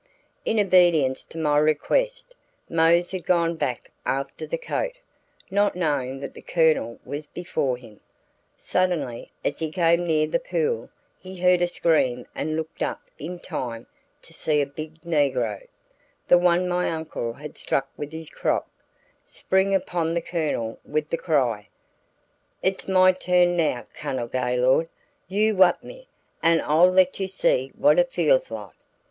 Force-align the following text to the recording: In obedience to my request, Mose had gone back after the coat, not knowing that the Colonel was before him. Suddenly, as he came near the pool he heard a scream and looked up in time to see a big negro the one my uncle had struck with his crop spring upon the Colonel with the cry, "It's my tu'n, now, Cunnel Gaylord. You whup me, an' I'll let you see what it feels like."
In 0.45 0.59
obedience 0.59 1.23
to 1.25 1.37
my 1.37 1.59
request, 1.59 2.33
Mose 2.67 3.11
had 3.11 3.23
gone 3.23 3.53
back 3.55 3.91
after 4.03 4.47
the 4.47 4.57
coat, 4.57 4.95
not 5.51 5.75
knowing 5.75 6.21
that 6.21 6.33
the 6.33 6.41
Colonel 6.41 6.97
was 7.05 7.27
before 7.27 7.77
him. 7.77 7.99
Suddenly, 8.57 9.29
as 9.45 9.59
he 9.59 9.69
came 9.69 10.07
near 10.07 10.25
the 10.25 10.39
pool 10.39 10.89
he 11.19 11.37
heard 11.37 11.61
a 11.61 11.67
scream 11.67 12.25
and 12.33 12.55
looked 12.55 12.81
up 12.81 12.99
in 13.19 13.37
time 13.37 13.85
to 14.23 14.33
see 14.33 14.59
a 14.59 14.65
big 14.65 15.01
negro 15.01 15.67
the 16.27 16.39
one 16.39 16.67
my 16.67 16.89
uncle 16.89 17.33
had 17.33 17.55
struck 17.55 17.87
with 17.95 18.11
his 18.11 18.31
crop 18.31 18.67
spring 19.23 19.75
upon 19.75 20.15
the 20.15 20.21
Colonel 20.23 20.79
with 20.83 21.11
the 21.11 21.17
cry, 21.19 21.67
"It's 22.63 22.87
my 22.87 23.11
tu'n, 23.11 23.55
now, 23.55 23.85
Cunnel 23.93 24.29
Gaylord. 24.29 24.89
You 25.27 25.55
whup 25.57 25.83
me, 25.83 26.07
an' 26.41 26.59
I'll 26.61 26.89
let 26.89 27.19
you 27.19 27.27
see 27.27 27.71
what 27.77 27.99
it 27.99 28.11
feels 28.11 28.49
like." 28.49 28.73